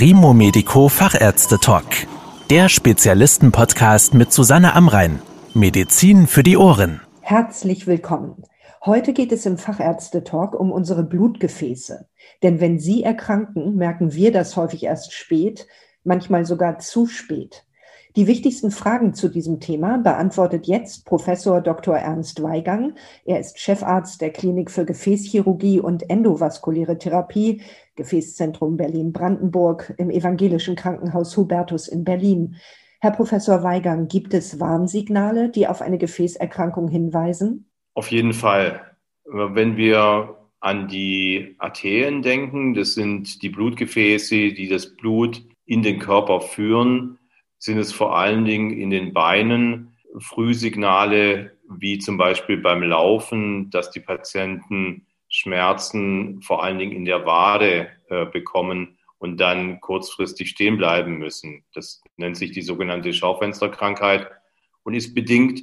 [0.00, 1.84] Primo Medico Fachärzte Talk.
[2.48, 5.20] Der Spezialisten-Podcast mit Susanne Amrein.
[5.52, 7.02] Medizin für die Ohren.
[7.20, 8.42] Herzlich willkommen.
[8.82, 12.08] Heute geht es im Fachärzte-Talk um unsere Blutgefäße.
[12.42, 15.66] Denn wenn sie erkranken, merken wir das häufig erst spät,
[16.02, 17.66] manchmal sogar zu spät.
[18.16, 21.96] Die wichtigsten Fragen zu diesem Thema beantwortet jetzt Professor Dr.
[21.96, 22.94] Ernst Weigang.
[23.24, 27.62] Er ist Chefarzt der Klinik für Gefäßchirurgie und endovaskuläre Therapie,
[27.94, 32.56] Gefäßzentrum Berlin-Brandenburg im evangelischen Krankenhaus Hubertus in Berlin.
[33.00, 37.70] Herr Professor Weigang, gibt es Warnsignale, die auf eine Gefäßerkrankung hinweisen?
[37.94, 38.80] Auf jeden Fall.
[39.24, 46.00] Wenn wir an die Arterien denken, das sind die Blutgefäße, die das Blut in den
[46.00, 47.19] Körper führen,
[47.60, 53.92] sind es vor allen Dingen in den Beinen Frühsignale, wie zum Beispiel beim Laufen, dass
[53.92, 60.78] die Patienten Schmerzen vor allen Dingen in der Wade äh, bekommen und dann kurzfristig stehen
[60.78, 61.62] bleiben müssen.
[61.72, 64.28] Das nennt sich die sogenannte Schaufensterkrankheit
[64.82, 65.62] und ist bedingt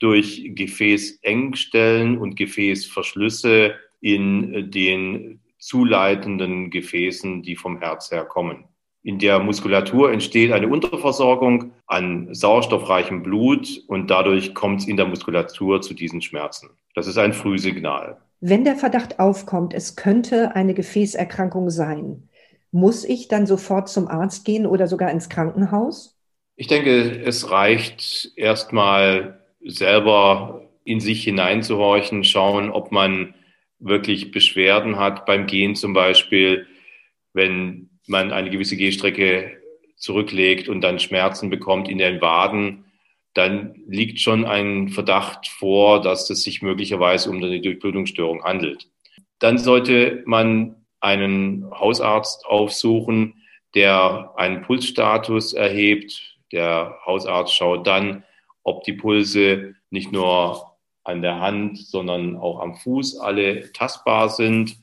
[0.00, 8.64] durch Gefäßengstellen und Gefäßverschlüsse in den zuleitenden Gefäßen, die vom Herz her kommen.
[9.04, 15.04] In der Muskulatur entsteht eine Unterversorgung an sauerstoffreichem Blut und dadurch kommt es in der
[15.04, 16.70] Muskulatur zu diesen Schmerzen.
[16.94, 18.16] Das ist ein Frühsignal.
[18.40, 22.30] Wenn der Verdacht aufkommt, es könnte eine Gefäßerkrankung sein,
[22.72, 26.18] muss ich dann sofort zum Arzt gehen oder sogar ins Krankenhaus?
[26.56, 33.34] Ich denke, es reicht erstmal selber in sich hineinzuhorchen, schauen, ob man
[33.78, 36.66] wirklich Beschwerden hat beim Gehen zum Beispiel,
[37.34, 39.58] wenn man eine gewisse Gehstrecke
[39.96, 42.84] zurücklegt und dann Schmerzen bekommt in den Waden,
[43.32, 48.88] dann liegt schon ein Verdacht vor, dass es sich möglicherweise um eine Durchblutungsstörung handelt.
[49.40, 53.42] Dann sollte man einen Hausarzt aufsuchen,
[53.74, 56.36] der einen Pulsstatus erhebt.
[56.52, 58.22] Der Hausarzt schaut dann,
[58.62, 64.76] ob die Pulse nicht nur an der Hand, sondern auch am Fuß alle tastbar sind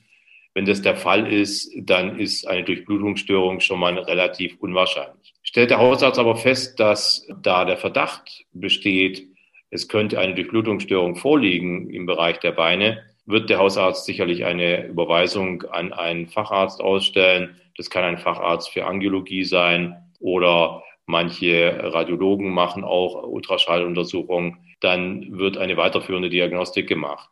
[0.54, 5.34] wenn das der Fall ist, dann ist eine Durchblutungsstörung schon mal relativ unwahrscheinlich.
[5.42, 9.28] Stellt der Hausarzt aber fest, dass da der Verdacht besteht,
[9.70, 15.62] es könnte eine Durchblutungsstörung vorliegen im Bereich der Beine, wird der Hausarzt sicherlich eine Überweisung
[15.62, 17.56] an einen Facharzt ausstellen.
[17.76, 24.58] Das kann ein Facharzt für Angiologie sein oder manche Radiologen machen auch Ultraschalluntersuchungen.
[24.80, 27.30] Dann wird eine weiterführende Diagnostik gemacht.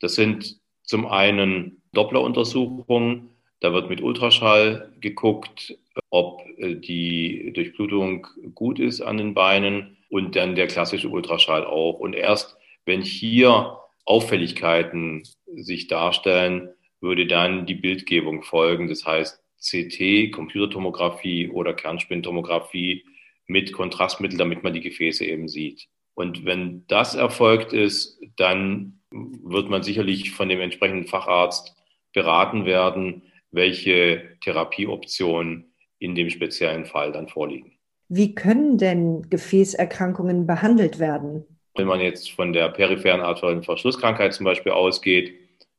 [0.00, 3.30] Das sind zum einen Doppleruntersuchungen.
[3.60, 5.76] Da wird mit Ultraschall geguckt,
[6.10, 11.98] ob äh, die Durchblutung gut ist an den Beinen und dann der klassische Ultraschall auch.
[11.98, 15.22] Und erst wenn hier Auffälligkeiten
[15.54, 16.70] sich darstellen,
[17.00, 18.88] würde dann die Bildgebung folgen.
[18.88, 23.04] Das heißt CT, Computertomographie oder Kernspintomographie
[23.46, 25.88] mit Kontrastmittel, damit man die Gefäße eben sieht.
[26.14, 31.74] Und wenn das erfolgt ist, dann wird man sicherlich von dem entsprechenden Facharzt
[32.12, 37.72] beraten werden, welche Therapieoptionen in dem speziellen Fall dann vorliegen.
[38.08, 41.44] Wie können denn Gefäßerkrankungen behandelt werden?
[41.74, 45.34] Wenn man jetzt von der peripheren arteriellen Verschlusskrankheit zum Beispiel ausgeht,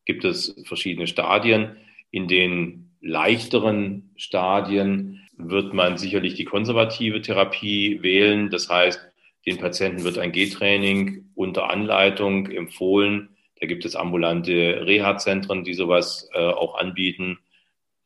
[0.06, 1.78] gibt es verschiedene Stadien.
[2.10, 8.50] In den leichteren Stadien wird man sicherlich die konservative Therapie wählen.
[8.50, 9.00] Das heißt,
[9.46, 13.33] den Patienten wird ein G-Training unter Anleitung empfohlen.
[13.60, 17.40] Da gibt es ambulante Reha-Zentren, die sowas äh, auch anbieten.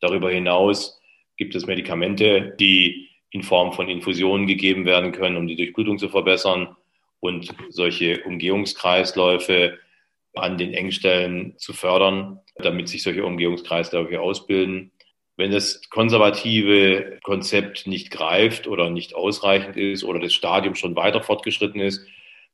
[0.00, 1.00] Darüber hinaus
[1.36, 6.08] gibt es Medikamente, die in Form von Infusionen gegeben werden können, um die Durchblutung zu
[6.08, 6.76] verbessern
[7.20, 9.78] und solche Umgehungskreisläufe
[10.34, 14.92] an den Engstellen zu fördern, damit sich solche Umgehungskreisläufe ausbilden.
[15.36, 21.22] Wenn das konservative Konzept nicht greift oder nicht ausreichend ist oder das Stadium schon weiter
[21.22, 22.06] fortgeschritten ist,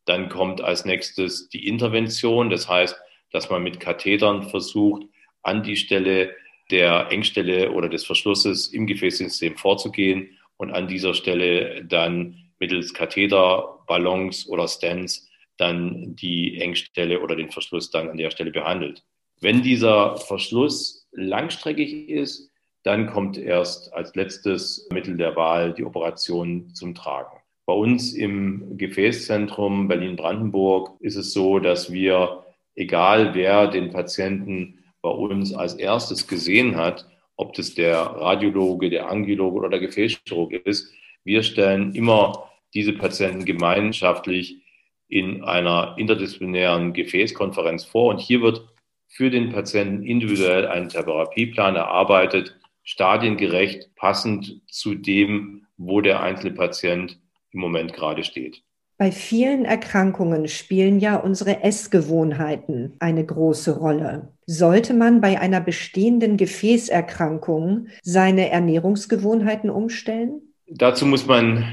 [0.04, 2.50] dann kommt als nächstes die Intervention.
[2.50, 2.96] Das heißt,
[3.30, 5.04] dass man mit Kathetern versucht,
[5.42, 6.34] an die Stelle
[6.70, 14.48] der Engstelle oder des Verschlusses im Gefäßsystem vorzugehen und an dieser Stelle dann mittels Katheterballons
[14.48, 19.04] oder Stents dann die Engstelle oder den Verschluss dann an der Stelle behandelt.
[19.40, 22.50] Wenn dieser Verschluss langstreckig ist,
[22.82, 27.43] dann kommt erst als letztes Mittel der Wahl die Operation zum Tragen.
[27.66, 32.44] Bei uns im Gefäßzentrum Berlin-Brandenburg ist es so, dass wir,
[32.74, 37.06] egal wer den Patienten bei uns als erstes gesehen hat,
[37.36, 40.92] ob das der Radiologe, der Angiologe oder der Gefäßchirurg ist,
[41.24, 44.62] wir stellen immer diese Patienten gemeinschaftlich
[45.08, 48.10] in einer interdisziplinären Gefäßkonferenz vor.
[48.10, 48.66] Und hier wird
[49.08, 57.18] für den Patienten individuell ein Therapieplan erarbeitet stadiengerecht, passend zu dem, wo der einzelne Patient
[57.54, 58.62] im Moment gerade steht.
[58.96, 64.28] Bei vielen Erkrankungen spielen ja unsere Essgewohnheiten eine große Rolle.
[64.46, 70.42] Sollte man bei einer bestehenden Gefäßerkrankung seine Ernährungsgewohnheiten umstellen?
[70.68, 71.64] Dazu muss man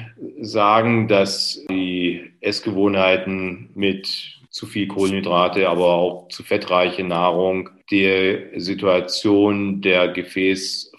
[0.41, 9.81] sagen, dass die Essgewohnheiten mit zu viel Kohlenhydrate, aber auch zu fettreiche Nahrung die Situation
[9.81, 10.09] der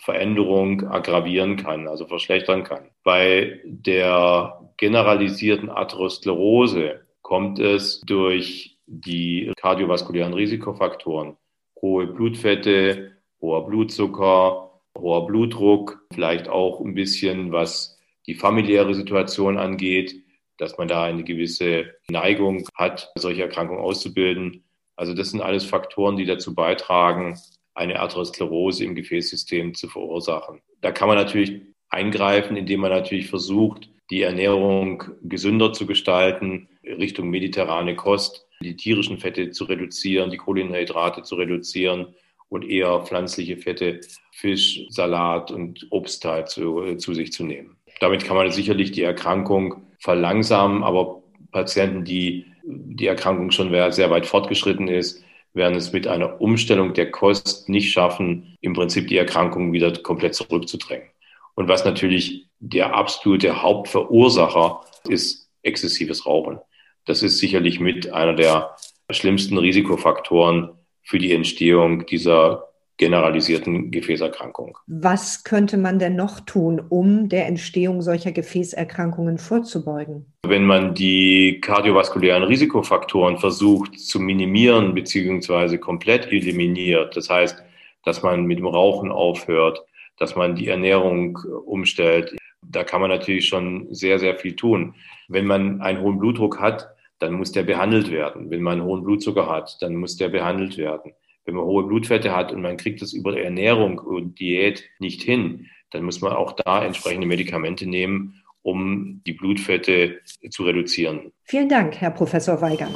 [0.03, 2.91] Gefäßveränderung aggravieren kann, also verschlechtern kann.
[3.05, 11.37] Bei der generalisierten Atherosklerose kommt es durch die kardiovaskulären Risikofaktoren,
[11.81, 20.17] hohe Blutfette, hoher Blutzucker, hoher Blutdruck, vielleicht auch ein bisschen, was die familiäre Situation angeht,
[20.59, 24.65] dass man da eine gewisse Neigung hat, solche Erkrankungen auszubilden.
[24.97, 27.39] Also das sind alles Faktoren, die dazu beitragen,
[27.75, 30.61] eine Atherosklerose im Gefäßsystem zu verursachen.
[30.81, 37.31] Da kann man natürlich eingreifen, indem man natürlich versucht, die Ernährung gesünder zu gestalten, Richtung
[37.31, 42.15] mediterrane Kost, die tierischen Fette zu reduzieren, die Kohlenhydrate zu reduzieren
[42.49, 44.01] und eher pflanzliche Fette,
[44.33, 47.77] Fisch, Salat und Obst halt zu, zu sich zu nehmen.
[48.01, 54.27] Damit kann man sicherlich die Erkrankung verlangsamen, aber Patienten, die die Erkrankung schon sehr weit
[54.27, 55.25] fortgeschritten ist,
[55.55, 60.35] werden es mit einer Umstellung der Kost nicht schaffen, im Prinzip die Erkrankung wieder komplett
[60.35, 61.09] zurückzudrängen.
[61.55, 66.59] Und was natürlich der absolute Hauptverursacher ist, exzessives Rauchen.
[67.05, 68.77] Das ist sicherlich mit einer der
[69.11, 70.71] schlimmsten Risikofaktoren
[71.03, 74.79] für die Entstehung dieser generalisierten Gefäßerkrankung.
[74.87, 80.27] Was könnte man denn noch tun, um der Entstehung solcher Gefäßerkrankungen vorzubeugen?
[80.47, 85.79] Wenn man die kardiovaskulären Risikofaktoren versucht zu minimieren bzw.
[85.79, 87.63] komplett eliminiert, das heißt,
[88.05, 89.85] dass man mit dem Rauchen aufhört,
[90.19, 94.95] dass man die Ernährung umstellt, da kann man natürlich schon sehr, sehr viel tun.
[95.29, 98.51] Wenn man einen hohen Blutdruck hat, dann muss der behandelt werden.
[98.51, 101.13] Wenn man einen hohen Blutzucker hat, dann muss der behandelt werden
[101.45, 105.67] wenn man hohe Blutfette hat und man kriegt das über Ernährung und Diät nicht hin,
[105.91, 111.33] dann muss man auch da entsprechende Medikamente nehmen, um die Blutfette zu reduzieren.
[111.45, 112.95] Vielen Dank, Herr Professor Weigern.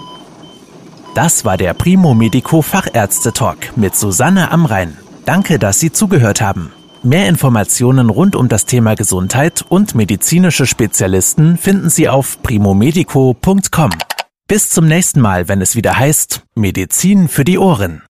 [1.14, 4.96] Das war der Primo Medico Fachärzte Talk mit Susanne Amrein.
[5.24, 6.72] Danke, dass Sie zugehört haben.
[7.02, 13.90] Mehr Informationen rund um das Thema Gesundheit und medizinische Spezialisten finden Sie auf primomedico.com.
[14.48, 18.02] Bis zum nächsten Mal, wenn es wieder heißt Medizin für die Ohren.